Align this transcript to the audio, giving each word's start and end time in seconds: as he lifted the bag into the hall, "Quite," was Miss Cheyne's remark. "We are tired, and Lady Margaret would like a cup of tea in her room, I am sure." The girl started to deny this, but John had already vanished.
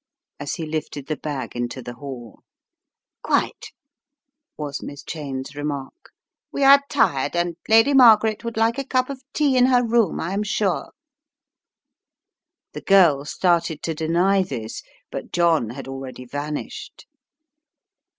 as 0.39 0.55
he 0.55 0.65
lifted 0.65 1.05
the 1.05 1.15
bag 1.15 1.55
into 1.55 1.79
the 1.79 1.93
hall, 1.93 2.41
"Quite," 3.21 3.67
was 4.57 4.81
Miss 4.81 5.03
Cheyne's 5.03 5.55
remark. 5.55 5.93
"We 6.51 6.63
are 6.63 6.81
tired, 6.89 7.35
and 7.35 7.55
Lady 7.69 7.93
Margaret 7.93 8.43
would 8.43 8.57
like 8.57 8.79
a 8.79 8.83
cup 8.83 9.11
of 9.11 9.21
tea 9.31 9.55
in 9.55 9.67
her 9.67 9.85
room, 9.85 10.19
I 10.19 10.33
am 10.33 10.41
sure." 10.41 10.91
The 12.73 12.81
girl 12.81 13.25
started 13.25 13.83
to 13.83 13.93
deny 13.93 14.41
this, 14.41 14.81
but 15.11 15.31
John 15.31 15.69
had 15.69 15.87
already 15.87 16.25
vanished. 16.25 17.05